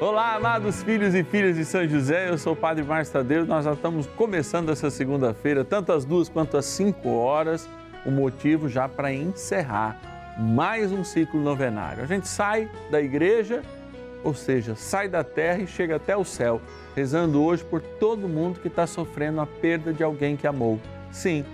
[0.00, 3.66] Olá, amados filhos e filhas de São José, eu sou o Padre Márcio Tadeu, nós
[3.66, 7.68] já estamos começando essa segunda-feira, tanto às duas quanto às cinco horas,
[8.06, 10.00] o motivo já para encerrar
[10.38, 12.02] mais um ciclo novenário.
[12.02, 13.60] A gente sai da igreja,
[14.24, 16.62] ou seja, sai da terra e chega até o céu,
[16.96, 20.80] rezando hoje por todo mundo que está sofrendo a perda de alguém que amou.
[21.10, 21.44] Sim,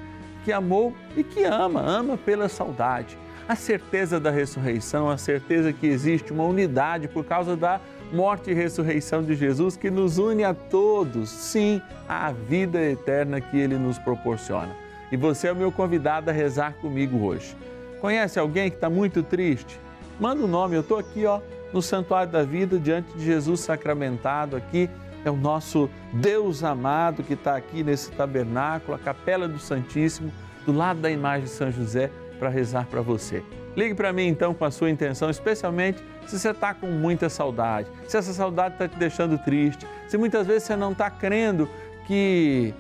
[0.45, 3.19] que amou e que ama, ama pela saudade.
[3.49, 7.81] A certeza da ressurreição, a certeza que existe uma unidade por causa da
[8.17, 13.59] morte e ressurreição de Jesus que nos une a todos, sim, à vida eterna que
[13.59, 14.75] ele nos proporciona.
[15.13, 17.55] E você é o meu convidado a rezar comigo hoje.
[18.01, 19.79] Conhece alguém que está muito triste?
[20.19, 21.41] Manda o um nome, eu estou aqui ó,
[21.73, 24.89] no Santuário da Vida, diante de Jesus sacramentado aqui.
[25.23, 30.33] É o nosso Deus amado que está aqui nesse tabernáculo, a capela do Santíssimo,
[30.65, 33.43] do lado da imagem de São José, para rezar para você.
[33.77, 37.89] Ligue para mim então com a sua intenção, especialmente se você está com muita saudade,
[38.09, 41.69] se essa saudade está te deixando triste, se muitas vezes você não está crendo
[42.07, 42.75] que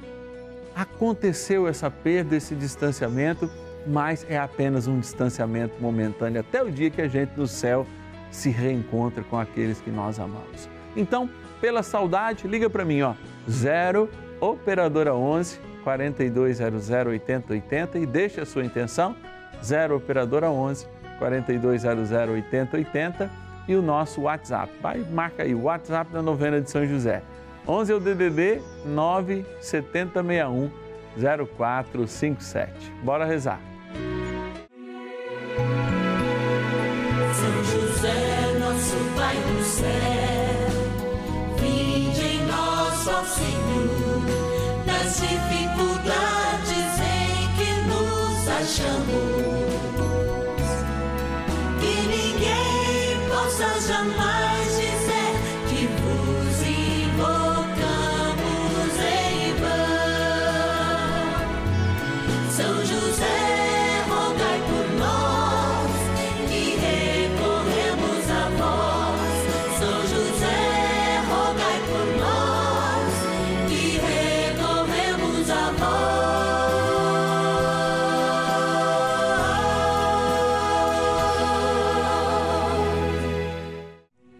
[0.75, 3.51] aconteceu essa perda, esse distanciamento,
[3.87, 7.87] mas é apenas um distanciamento momentâneo até o dia que a gente no céu
[8.31, 10.69] se reencontra com aqueles que nós amamos.
[10.97, 11.29] Então,
[11.61, 13.15] pela saudade, liga para mim, ó,
[13.49, 14.09] 0
[14.41, 19.15] operadora 11 4200 8080 e deixa a sua intenção
[19.63, 20.87] 0 operadora 11
[21.19, 23.31] 4200 8080
[23.69, 24.73] e o nosso WhatsApp.
[24.81, 27.23] Vai, marca aí o WhatsApp da novena de São José.
[27.67, 30.71] 11 é o DDD 97061
[31.17, 32.93] 0457.
[33.03, 33.61] Bora rezar.
[37.33, 39.87] São José, nosso Pai do céu,
[41.59, 44.23] vinde em nós, ó Senhor,
[44.87, 49.36] nas dificuldades em que nos achamos.
[53.89, 54.26] Jamais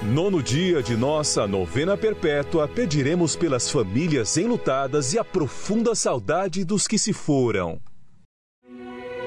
[0.00, 6.86] Nono dia de nossa novena perpétua, pediremos pelas famílias enlutadas e a profunda saudade dos
[6.86, 7.80] que se foram.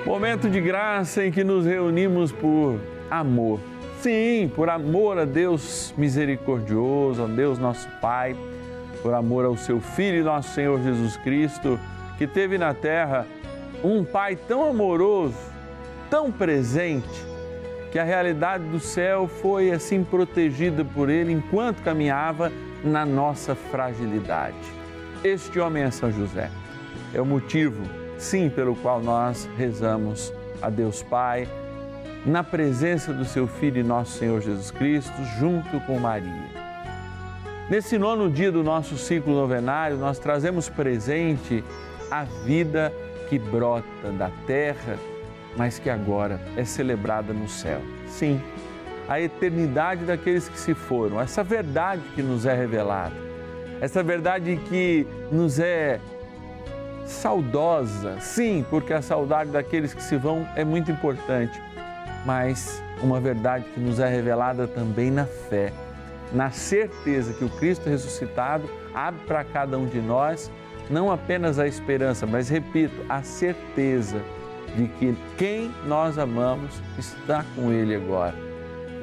[0.06, 2.80] Momento de graça em que nos reunimos por
[3.10, 3.60] amor.
[4.00, 8.34] Sim, por amor a Deus misericordioso, a Deus nosso Pai,
[9.04, 11.78] por amor ao seu Filho, nosso Senhor Jesus Cristo,
[12.18, 13.28] que teve na terra
[13.84, 15.36] um Pai tão amoroso,
[16.10, 17.31] tão presente
[17.92, 22.50] que a realidade do céu foi assim protegida por ele enquanto caminhava
[22.84, 24.56] na nossa fragilidade.
[25.24, 26.50] Este homem é São José.
[27.14, 27.84] É o motivo,
[28.18, 31.48] sim, pelo qual nós rezamos a Deus Pai,
[32.26, 36.50] na presença do seu Filho e nosso Senhor Jesus Cristo, junto com Maria.
[37.70, 41.64] Nesse nono dia do nosso ciclo novenário, nós trazemos presente
[42.10, 42.94] a vida
[43.28, 44.98] que brota da terra
[45.56, 47.82] mas que agora é celebrada no céu.
[48.08, 48.42] Sim,
[49.08, 53.16] a eternidade daqueles que se foram, essa verdade que nos é revelada,
[53.82, 56.00] essa verdade que nos é
[57.06, 61.62] saudosa, sim, porque a saudade daqueles que se vão é muito importante,
[62.26, 65.74] mas uma verdade que nos é revelada também na fé,
[66.32, 70.50] na certeza que o Cristo ressuscitado abre para cada um de nós
[70.90, 74.22] não apenas a esperança, mas repito, a certeza
[74.76, 78.36] de que quem nós amamos está com Ele agora,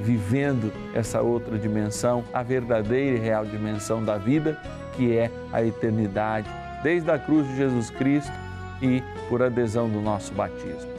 [0.00, 4.60] vivendo essa outra dimensão, a verdadeira e real dimensão da vida,
[4.94, 6.48] que é a eternidade,
[6.82, 8.32] desde a cruz de Jesus Cristo
[8.80, 10.90] e por adesão do nosso batismo.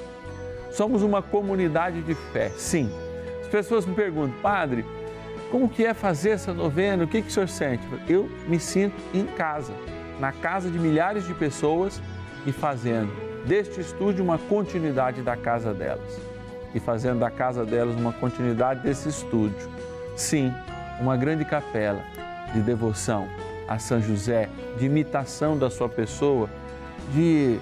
[0.72, 2.92] Somos uma comunidade de fé, sim.
[3.42, 4.86] As pessoas me perguntam, Padre,
[5.50, 7.06] como que é fazer essa novena?
[7.06, 7.84] O que, que o senhor sente?
[8.08, 9.74] Eu me sinto em casa,
[10.20, 12.00] na casa de milhares de pessoas
[12.46, 16.22] e fazendo deste estúdio uma continuidade da casa delas.
[16.74, 19.68] E fazendo da casa delas uma continuidade desse estúdio.
[20.16, 20.54] Sim,
[21.02, 22.04] uma grande capela
[22.54, 23.28] de devoção
[23.68, 26.48] a São José, de imitação da sua pessoa,
[27.12, 27.60] de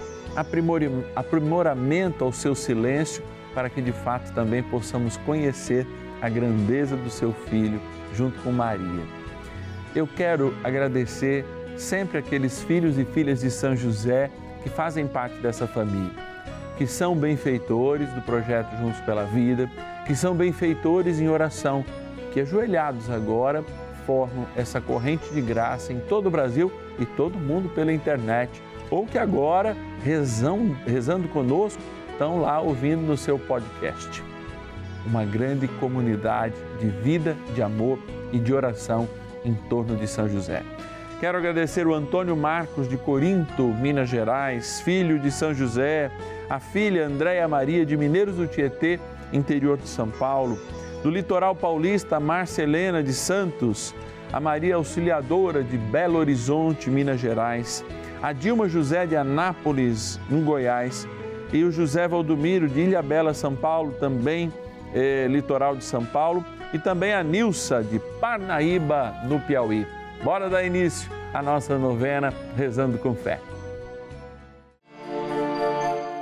[1.15, 3.23] aprimoramento ao seu silêncio,
[3.53, 5.87] para que de fato também possamos conhecer
[6.21, 7.81] a grandeza do seu filho
[8.13, 9.03] junto com Maria.
[9.95, 11.45] Eu quero agradecer
[11.77, 14.29] sempre aqueles filhos e filhas de São José
[14.67, 16.11] que fazem parte dessa família,
[16.77, 19.71] que são benfeitores do projeto Juntos pela Vida,
[20.05, 21.85] que são benfeitores em oração,
[22.33, 23.63] que ajoelhados agora
[24.05, 26.69] formam essa corrente de graça em todo o Brasil
[26.99, 28.61] e todo mundo pela internet,
[28.91, 31.81] ou que agora rezam, rezando conosco
[32.11, 34.21] estão lá ouvindo no seu podcast
[35.05, 37.97] uma grande comunidade de vida, de amor
[38.33, 39.07] e de oração
[39.45, 40.61] em torno de São José.
[41.19, 46.11] Quero agradecer o Antônio Marcos de Corinto, Minas Gerais, filho de São José,
[46.47, 48.99] a filha Andréia Maria de Mineiros do Tietê,
[49.33, 50.59] interior de São Paulo,
[51.01, 53.95] do litoral paulista Márcia Helena de Santos,
[54.31, 57.83] a Maria Auxiliadora de Belo Horizonte, Minas Gerais,
[58.21, 61.07] a Dilma José de Anápolis, no Goiás,
[61.51, 64.53] e o José Valdomiro de Ilha Bela, São Paulo, também
[64.93, 69.96] eh, litoral de São Paulo, e também a Nilsa de Parnaíba, no Piauí.
[70.23, 73.39] Bora dar início à nossa novena rezando com fé.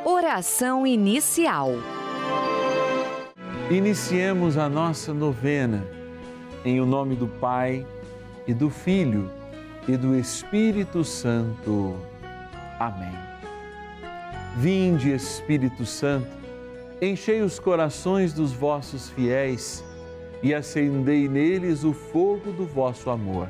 [0.03, 1.71] Oração inicial.
[3.69, 5.83] Iniciemos a nossa novena
[6.63, 7.85] em o nome do Pai
[8.47, 9.29] e do Filho
[9.87, 11.95] e do Espírito Santo.
[12.79, 13.13] Amém.
[14.57, 16.45] Vinde, Espírito Santo
[17.01, 19.83] Enchei os corações dos vossos fiéis
[20.41, 23.49] e acendei neles o fogo do vosso amor.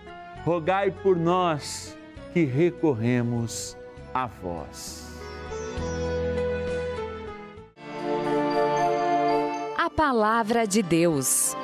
[0.43, 1.97] rogai por nós
[2.33, 3.77] que recorremos
[4.13, 5.07] a vós.
[9.77, 11.55] A Palavra de Deus.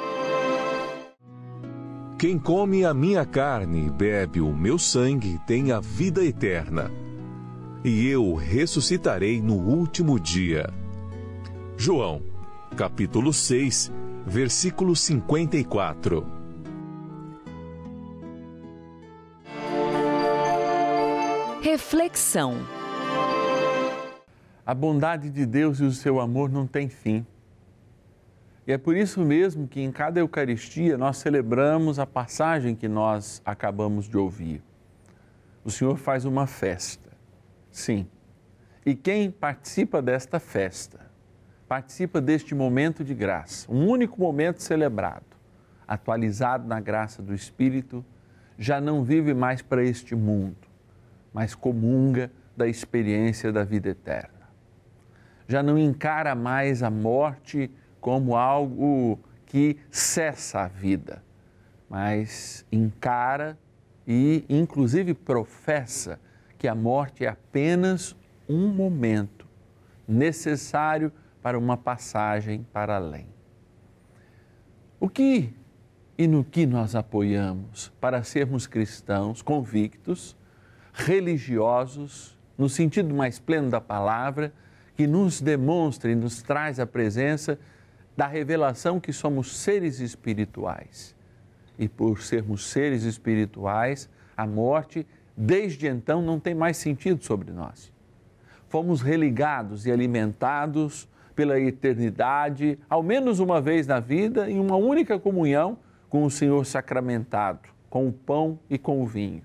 [2.19, 6.91] Quem come a minha carne e bebe o meu sangue tem a vida eterna
[7.84, 10.69] e eu ressuscitarei no último dia.
[11.77, 12.22] João,
[12.75, 13.91] capítulo 6,
[14.25, 16.37] versículo 54.
[21.77, 22.55] Reflexão.
[24.65, 27.24] A bondade de Deus e o seu amor não têm fim.
[28.65, 33.43] E é por isso mesmo que em cada Eucaristia nós celebramos a passagem que nós
[33.46, 34.63] acabamos de ouvir.
[35.63, 37.12] O Senhor faz uma festa
[37.69, 38.07] Sim,
[38.84, 41.00] E quem participa desta festa,
[41.67, 45.38] participa deste momento de graça, um único momento celebrado,
[45.88, 48.03] atualizado na graça do Espírito,
[48.57, 50.66] já não vive mais para este mundo,
[51.38, 54.50] mas comunga da experiência da vida eterna.
[55.48, 57.70] Já não encara mais a morte
[58.01, 61.24] como algo que cessa a vida,
[61.88, 63.56] mas encara
[64.08, 66.20] e, inclusive, professa
[66.58, 68.15] que a morte é apenas
[68.50, 69.48] um momento
[70.08, 73.27] necessário para uma passagem para além.
[75.00, 75.53] O que
[76.17, 80.36] e no que nós apoiamos para sermos cristãos convictos,
[80.98, 84.51] religiosos, no sentido mais pleno da palavra,
[84.96, 87.60] que nos demonstra e nos traz a presença
[88.16, 91.16] da revelação que somos seres espirituais.
[91.77, 97.94] E por sermos seres espirituais, a morte, desde então, não tem mais sentido sobre nós.
[98.68, 105.20] Fomos religados e alimentados pela eternidade, ao menos uma vez na vida, em uma única
[105.20, 105.77] comunhão
[106.10, 109.44] com o Senhor sacramentado, com o pão e com o vinho.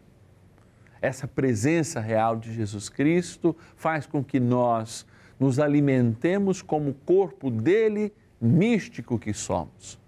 [1.03, 5.05] Essa presença real de Jesus Cristo faz com que nós
[5.39, 9.99] nos alimentemos como corpo dele místico que somos.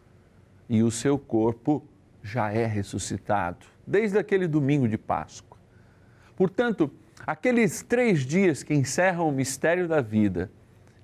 [0.68, 1.82] E o seu corpo
[2.22, 5.58] já é ressuscitado desde aquele domingo de Páscoa.
[6.36, 6.88] Portanto,
[7.26, 10.48] aqueles três dias que encerram o mistério da vida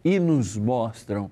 [0.04, 1.28] e nos mostram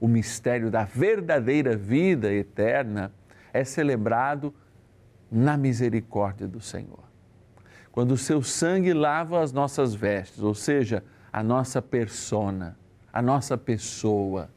[0.00, 3.12] o mistério da verdadeira vida eterna
[3.52, 4.52] é celebrado
[5.30, 7.09] na misericórdia do Senhor.
[7.92, 12.76] Quando o seu sangue lava as nossas vestes, ou seja, a nossa persona,
[13.12, 14.50] a nossa pessoa,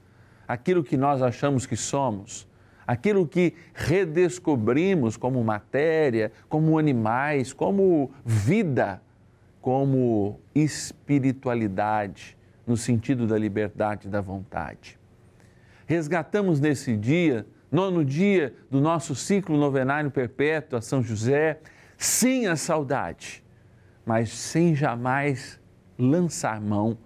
[0.48, 2.48] aquilo que nós achamos que somos,
[2.86, 9.02] aquilo que redescobrimos como matéria, como animais, como vida,
[9.62, 12.38] como espiritualidade,
[12.68, 15.00] no sentido da liberdade da vontade.
[15.86, 21.60] Resgatamos nesse dia nono dia do nosso ciclo novenário perpétuo a São José,
[22.06, 23.44] sim a saudade,
[24.06, 25.60] mas sem jamais
[25.98, 26.98] lançar mão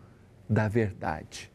[0.50, 1.52] da verdade.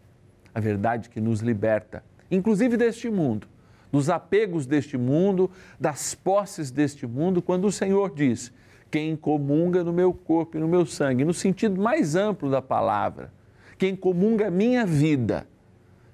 [0.55, 3.49] A verdade que nos liberta, inclusive deste mundo,
[3.91, 8.53] dos apegos deste mundo, das posses deste mundo, quando o Senhor diz:
[8.91, 13.33] quem comunga no meu corpo e no meu sangue, no sentido mais amplo da palavra,
[13.77, 15.47] quem comunga a minha vida,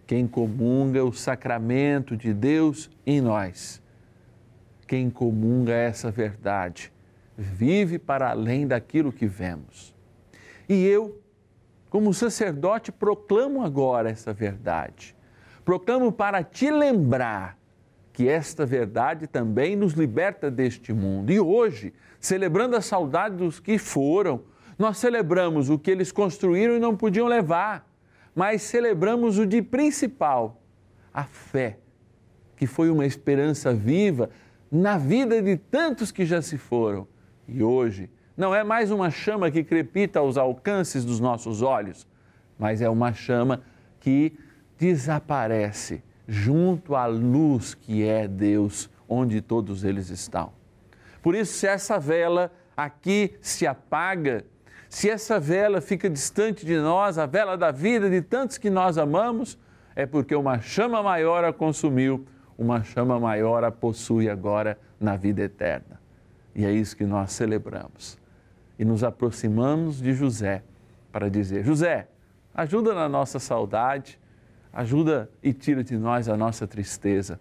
[0.07, 3.83] quem comunga o sacramento de Deus em nós,
[4.87, 6.91] quem comunga essa verdade,
[7.39, 9.95] vive para além daquilo que vemos.
[10.69, 11.23] E eu,
[11.89, 15.17] como sacerdote, proclamo agora essa verdade.
[15.65, 17.57] Proclamo para te lembrar
[18.13, 21.31] que esta verdade também nos liberta deste mundo.
[21.31, 24.43] E hoje, celebrando a saudade dos que foram,
[24.77, 27.89] nós celebramos o que eles construíram e não podiam levar
[28.39, 30.63] mas celebramos o de principal,
[31.13, 31.77] a fé,
[32.55, 34.31] que foi uma esperança viva
[34.71, 37.09] na vida de tantos que já se foram.
[37.49, 42.07] E hoje não é mais uma chama que crepita aos alcances dos nossos olhos,
[42.59, 43.63] mas é uma chama
[43.99, 44.39] que
[44.79, 50.53] desaparece junto à luz que é Deus, onde todos eles estão.
[51.23, 54.45] Por isso, se essa vela aqui se apaga,
[54.89, 58.99] se essa vela fica distante de nós, a vela da vida de tantos que nós
[58.99, 59.59] amamos,
[59.97, 62.25] é porque uma chama maior a consumiu,
[62.57, 65.98] uma chama maior a possui agora na vida eterna.
[66.55, 68.19] E é isso que nós celebramos.
[68.79, 70.63] E nos aproximamos de José
[71.11, 72.09] para dizer: José,
[72.55, 74.19] ajuda na nossa saudade,
[74.73, 77.41] ajuda e tira de nós a nossa tristeza.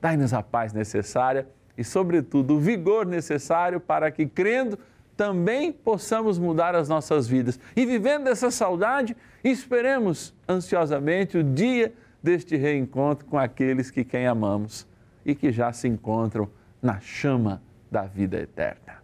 [0.00, 4.78] Dai-nos a paz necessária e, sobretudo, o vigor necessário para que, crendo,
[5.16, 7.60] também possamos mudar as nossas vidas.
[7.76, 11.92] E vivendo essa saudade, esperemos ansiosamente o dia
[12.22, 14.86] deste reencontro com aqueles que quem amamos
[15.24, 16.48] e que já se encontram
[16.80, 19.02] na chama da vida eterna.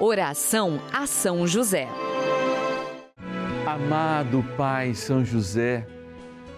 [0.00, 1.88] Oração a São José.
[3.64, 5.86] Amado Pai São José,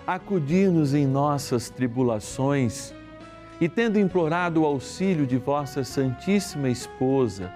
[0.07, 2.95] acudir-nos em nossas tribulações
[3.61, 7.53] e tendo implorado o auxílio de vossa Santíssima Esposa,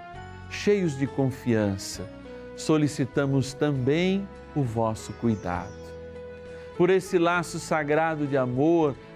[0.50, 2.08] cheios de confiança,
[2.56, 5.72] solicitamos também o vosso cuidado.
[6.76, 8.94] Por esse laço sagrado de amor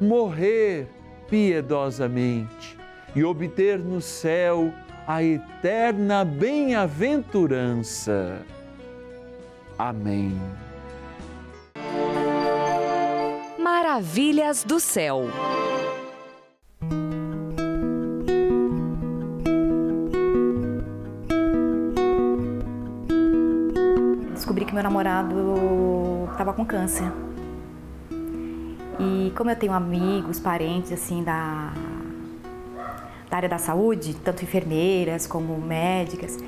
[0.00, 0.88] morrer
[1.28, 2.76] piedosamente
[3.14, 4.72] e obter no céu
[5.06, 8.40] a eterna bem-aventurança.
[9.78, 10.40] Amém.
[13.58, 15.26] Maravilhas do céu.
[24.32, 27.25] Descobri que meu namorado estava com câncer.
[28.98, 31.72] E como eu tenho amigos, parentes assim da,
[33.28, 36.38] da área da saúde, tanto enfermeiras como médicas,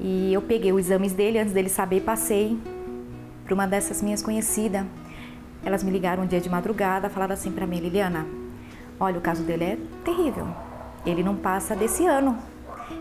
[0.00, 2.58] e eu peguei os exames dele antes dele saber, passei
[3.44, 4.84] para uma dessas minhas conhecidas.
[5.64, 8.26] Elas me ligaram um dia de madrugada, falaram assim para mim, Liliana,
[8.98, 10.48] olha, o caso dele é terrível.
[11.06, 12.36] Ele não passa desse ano.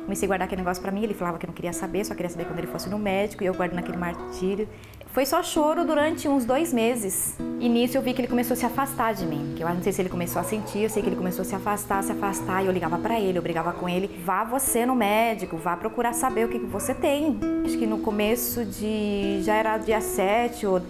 [0.04, 2.30] Comecei a guardar aquele negócio para mim, ele falava que não queria saber, só queria
[2.30, 4.68] saber quando ele fosse no médico, e eu guardando aquele martírio.
[5.14, 7.36] Foi só choro durante uns dois meses.
[7.60, 9.54] E nisso eu vi que ele começou a se afastar de mim.
[9.56, 11.46] Que eu não sei se ele começou a sentir, eu sei que ele começou a
[11.46, 12.64] se afastar, se afastar.
[12.64, 14.10] E eu ligava para ele, eu brigava com ele.
[14.26, 17.40] Vá você no médico, vá procurar saber o que, que você tem.
[17.64, 19.44] Acho que no começo de.
[19.44, 20.82] já era dia 7 ou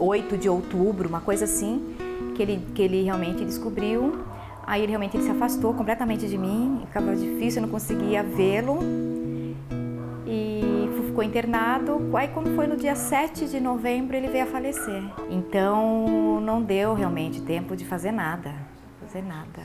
[0.00, 1.94] 8 de outubro, uma coisa assim,
[2.34, 4.18] que ele, que ele realmente descobriu.
[4.66, 9.13] Aí ele realmente ele se afastou completamente de mim, ficava difícil, eu não conseguia vê-lo.
[11.14, 12.10] Ficou internado.
[12.16, 15.00] Aí quando foi no dia 7 de novembro ele veio a falecer.
[15.30, 18.52] Então não deu realmente tempo de fazer nada,
[19.00, 19.62] fazer nada.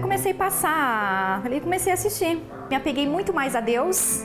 [0.00, 2.40] Comecei a passar, ali comecei a assistir.
[2.70, 4.24] Me apeguei muito mais a Deus,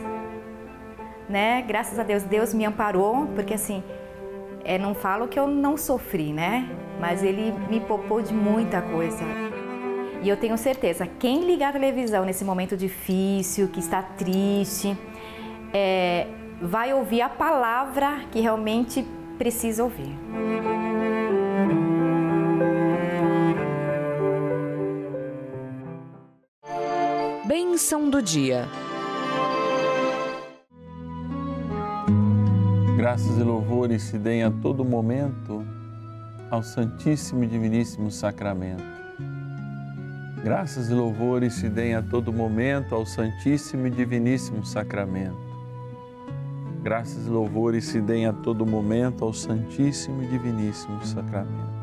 [1.27, 1.61] né?
[1.63, 3.83] Graças a Deus, Deus me amparou, porque assim,
[4.63, 6.69] é, não falo que eu não sofri, né?
[6.99, 9.23] Mas Ele me poupou de muita coisa.
[10.21, 14.95] E eu tenho certeza, quem ligar a televisão nesse momento difícil, que está triste,
[15.73, 16.27] é,
[16.61, 19.03] vai ouvir a palavra que realmente
[19.37, 20.15] precisa ouvir.
[27.45, 28.69] Bênção do dia.
[33.01, 35.65] Graças e louvores se deem a todo momento
[36.51, 38.83] ao Santíssimo e Diviníssimo Sacramento.
[40.43, 45.35] Graças e louvores se deem a todo momento ao Santíssimo e Diviníssimo Sacramento.
[46.83, 51.73] Graças e louvores se deem a todo momento ao Santíssimo e Diviníssimo Sacramento.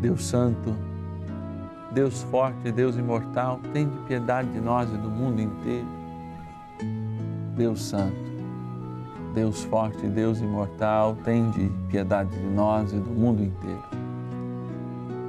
[0.00, 0.74] Deus Santo,
[1.92, 5.86] Deus forte, Deus imortal, tem de piedade de nós e do mundo inteiro.
[7.54, 8.29] Deus Santo,
[9.34, 13.82] Deus forte, Deus imortal, tem de piedade de nós e do mundo inteiro.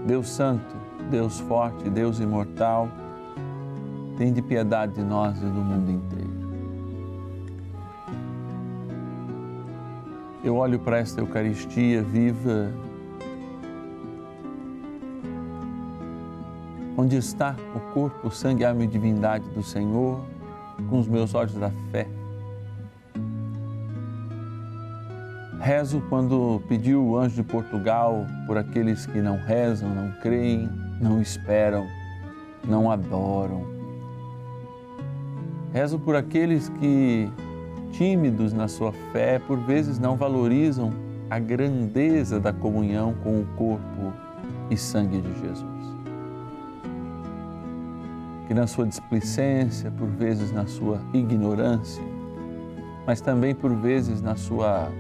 [0.08, 0.76] Deus Santo,
[1.10, 2.90] Deus forte, Deus imortal,
[4.18, 6.32] tem de piedade de nós e do mundo inteiro.
[10.44, 12.72] Eu olho para esta Eucaristia viva,
[16.98, 20.20] onde está o corpo, o sangue, a e divindade do Senhor,
[20.90, 22.08] com os meus olhos da fé
[25.62, 30.68] Rezo quando pediu o anjo de Portugal por aqueles que não rezam, não creem,
[31.00, 31.86] não esperam,
[32.68, 33.64] não adoram.
[35.72, 37.30] Rezo por aqueles que,
[37.92, 40.92] tímidos na sua fé, por vezes não valorizam
[41.30, 44.14] a grandeza da comunhão com o corpo
[44.72, 45.64] e sangue de Jesus.
[48.48, 52.04] Que na sua displicência, por vezes na sua ignorância,
[53.06, 54.92] mas também por vezes na sua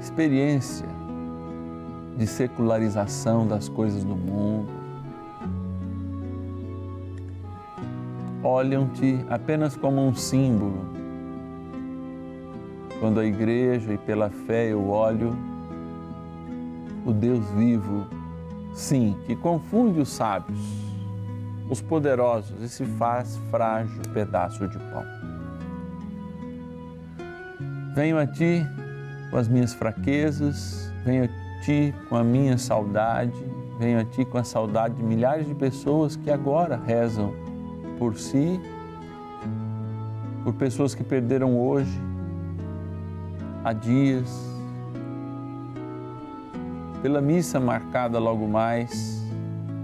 [0.00, 0.88] experiência
[2.16, 4.80] de secularização das coisas do mundo.
[8.42, 10.90] olham-te apenas como um símbolo.
[12.98, 15.36] Quando a igreja e pela fé eu olho
[17.06, 18.06] o Deus vivo,
[18.74, 20.60] sim, que confunde os sábios,
[21.70, 25.04] os poderosos e se faz frágil pedaço de pão.
[27.94, 28.66] Venho a ti
[29.30, 33.32] com as minhas fraquezas, venho a ti com a minha saudade,
[33.78, 37.32] venho a ti com a saudade de milhares de pessoas que agora rezam
[37.98, 38.60] por si,
[40.42, 42.00] por pessoas que perderam hoje,
[43.64, 44.50] há dias,
[47.02, 49.20] pela missa marcada logo mais,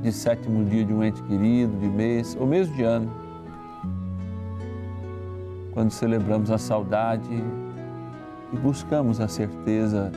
[0.03, 3.11] de sétimo dia de um ente querido, de mês ou mesmo de ano,
[5.73, 7.43] quando celebramos a saudade
[8.53, 10.11] e buscamos a certeza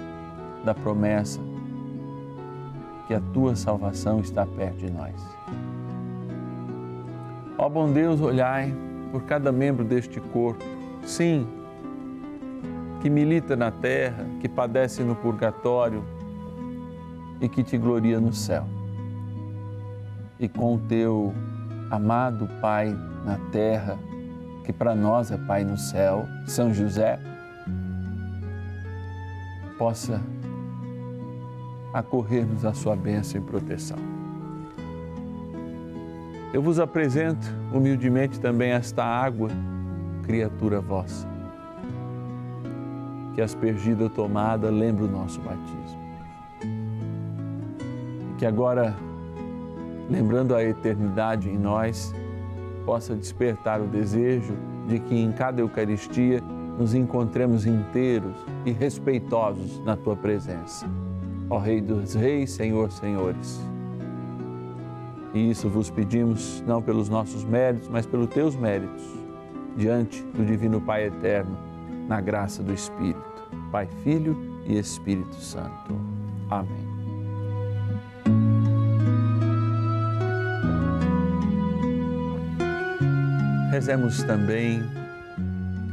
[0.63, 1.39] da promessa
[3.08, 5.15] que a tua salvação está perto de nós.
[7.58, 8.74] Ó bom Deus, olhai
[9.12, 10.63] por cada membro deste corpo,
[11.04, 11.48] sim,
[13.02, 16.04] que milita na terra, que padece no purgatório
[17.42, 18.65] e que te gloria no céu.
[20.39, 21.34] E com o teu
[21.89, 23.98] amado Pai na terra,
[24.63, 27.20] que para nós é Pai no céu, São José,
[29.80, 30.22] possa
[31.94, 33.98] acorrer-nos a sua bênção e proteção.
[36.54, 39.50] Eu vos apresento humildemente também esta água,
[40.24, 41.26] criatura vossa,
[43.34, 46.00] que aspergida tomada lembra o nosso batismo.
[48.38, 48.96] Que agora,
[50.10, 52.13] lembrando a eternidade em nós,
[52.86, 54.56] possa despertar o desejo
[54.88, 56.42] de que em cada Eucaristia
[56.80, 58.34] nos encontremos inteiros
[58.65, 60.88] e respeitosos na tua presença.
[61.50, 63.60] Ó Rei dos Reis, Senhor, Senhores.
[65.34, 69.04] E isso vos pedimos não pelos nossos méritos, mas pelos teus méritos,
[69.76, 71.56] diante do Divino Pai Eterno,
[72.08, 73.20] na graça do Espírito,
[73.72, 75.94] Pai, Filho e Espírito Santo.
[76.50, 76.88] Amém.
[83.70, 84.82] Rezemos também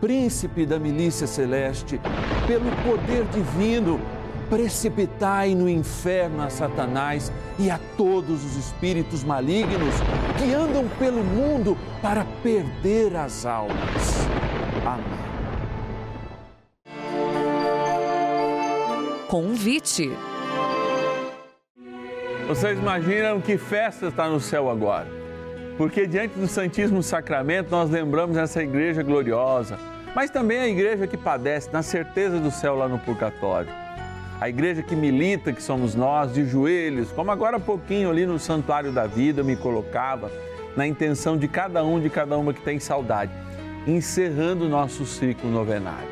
[0.00, 2.00] príncipe da milícia celeste,
[2.46, 4.00] pelo poder divino,
[4.48, 9.94] precipitai no inferno a Satanás e a todos os espíritos malignos
[10.38, 14.26] que andam pelo mundo para perder as almas.
[14.86, 15.18] Amém.
[19.28, 20.10] Convite.
[22.46, 25.17] Vocês imaginam que festa está no céu agora?
[25.78, 29.78] Porque diante do Santíssimo Sacramento nós lembramos essa igreja gloriosa,
[30.12, 33.70] mas também a igreja que padece na certeza do céu lá no purgatório.
[34.40, 38.40] A igreja que milita, que somos nós, de joelhos, como agora há pouquinho ali no
[38.40, 40.32] Santuário da Vida me colocava,
[40.76, 43.30] na intenção de cada um, de cada uma que tem saudade,
[43.86, 46.08] encerrando o nosso ciclo novenário.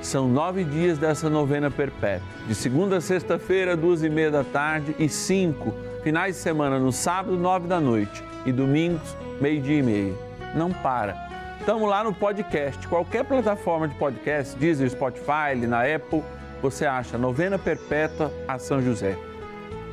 [0.00, 4.94] São nove dias dessa novena perpétua, de segunda a sexta-feira, duas e meia da tarde
[5.00, 10.14] e cinco, finais de semana no sábado, nove da noite e domingos, meio-dia e meia.
[10.54, 11.14] Não para.
[11.58, 16.22] Estamos lá no podcast, qualquer plataforma de podcast, Deezer, Spotify, na Apple,
[16.62, 19.16] você acha Novena Perpétua a São José.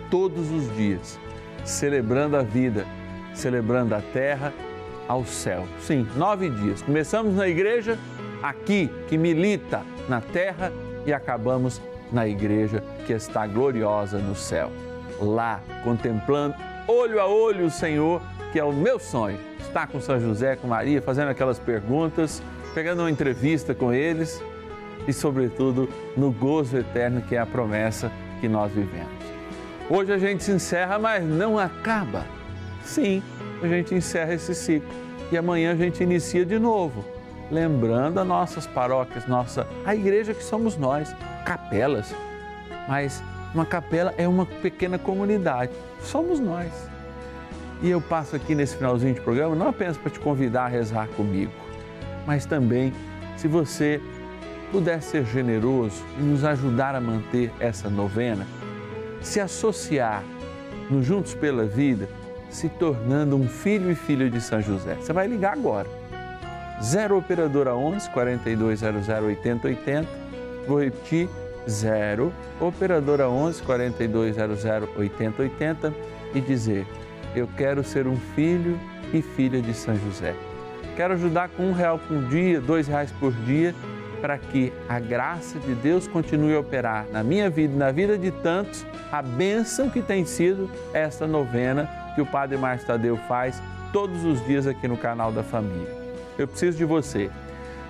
[0.09, 1.19] Todos os dias,
[1.65, 2.85] celebrando a vida,
[3.33, 4.53] celebrando a terra
[5.09, 5.67] ao céu.
[5.81, 6.81] Sim, nove dias.
[6.81, 7.99] Começamos na igreja
[8.41, 10.71] aqui, que milita na terra,
[11.05, 14.71] e acabamos na igreja que está gloriosa no céu.
[15.19, 16.55] Lá, contemplando
[16.87, 19.37] olho a olho o Senhor, que é o meu sonho.
[19.59, 22.41] Estar com São José, com Maria, fazendo aquelas perguntas,
[22.73, 24.41] pegando uma entrevista com eles
[25.07, 29.11] e, sobretudo, no gozo eterno que é a promessa que nós vivemos.
[29.89, 32.25] Hoje a gente se encerra, mas não acaba.
[32.83, 33.21] Sim,
[33.61, 34.89] a gente encerra esse ciclo
[35.31, 37.03] e amanhã a gente inicia de novo,
[37.51, 41.13] lembrando as nossas paróquias, nossa, a igreja que somos nós,
[41.45, 42.13] capelas.
[42.87, 43.21] Mas
[43.57, 46.71] uma capela é uma pequena comunidade, somos nós.
[47.81, 51.07] E eu passo aqui nesse finalzinho de programa não apenas para te convidar a rezar
[51.09, 51.51] comigo,
[52.25, 52.93] mas também
[53.35, 53.99] se você
[54.71, 58.45] puder ser generoso e nos ajudar a manter essa novena,
[59.21, 60.23] se associar
[60.89, 62.07] no Juntos pela Vida,
[62.49, 64.95] se tornando um filho e filha de São José.
[64.95, 65.87] Você vai ligar agora.
[66.81, 70.07] 0 operadora 11 4200 8080.
[70.67, 71.27] Vou repetir
[71.67, 74.65] 0 operadora 11 4200
[74.97, 75.93] 8080
[76.33, 76.85] e dizer:
[77.35, 78.79] eu quero ser um filho
[79.13, 80.35] e filha de São José.
[80.95, 83.75] Quero ajudar com um real por dia, dois reais por dia,
[84.19, 88.17] para que a graça de Deus continue a operar na minha vida e na vida
[88.17, 93.61] de tantos, a bênção que tem sido esta novena que o Padre Márcio Tadeu faz
[93.93, 95.95] todos os dias aqui no canal da família.
[96.37, 97.29] Eu preciso de você.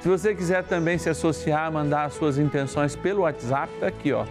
[0.07, 4.25] Se você quiser também se associar, mandar as suas intenções pelo WhatsApp, tá aqui, ó.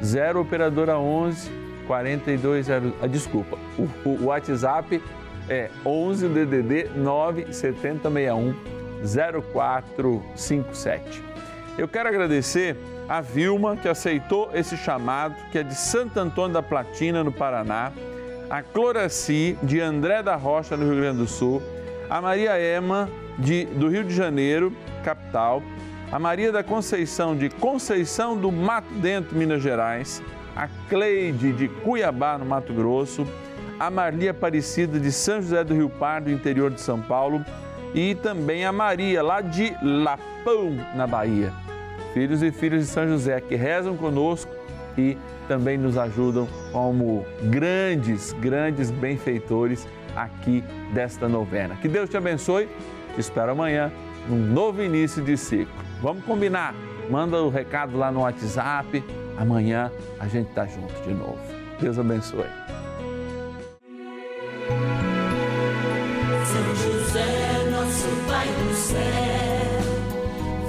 [0.00, 1.50] 0 operadora 11
[1.88, 2.92] 4200.
[3.02, 3.58] Ah, desculpa.
[3.76, 5.02] O, o, WhatsApp
[5.48, 8.54] é 11 DDD 97061
[9.42, 11.20] 0457.
[11.76, 12.76] Eu quero agradecer
[13.08, 17.92] a Vilma que aceitou esse chamado, que é de Santo Antônio da Platina, no Paraná
[18.48, 21.60] a Cloraci, de André da Rocha, no Rio Grande do Sul,
[22.08, 25.62] a Maria Ema, de, do Rio de Janeiro, capital,
[26.10, 30.22] a Maria da Conceição, de Conceição do Mato Dentro, Minas Gerais,
[30.56, 33.26] a Cleide, de Cuiabá, no Mato Grosso,
[33.78, 37.44] a Marlia Aparecida, de São José do Rio Pardo, interior de São Paulo,
[37.94, 41.52] e também a Maria, lá de Lapão, na Bahia.
[42.12, 44.50] Filhos e filhas de São José que rezam conosco
[44.96, 51.76] e também nos ajudam como grandes, grandes benfeitores aqui desta novena.
[51.76, 52.68] Que Deus te abençoe.
[53.14, 53.92] Te espero amanhã
[54.28, 55.74] num novo início de ciclo.
[56.02, 56.74] Vamos combinar?
[57.10, 59.02] Manda o recado lá no WhatsApp.
[59.36, 61.38] Amanhã a gente tá junto de novo.
[61.80, 62.44] Deus abençoe.
[66.44, 68.98] São José, nosso Pai do céu,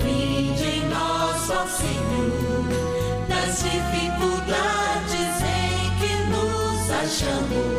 [0.03, 1.41] vinde em nós,
[1.71, 2.65] Senhor,
[3.27, 4.99] nas dificuldades
[7.09, 7.78] achamos que